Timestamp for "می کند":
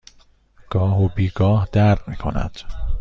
2.07-2.59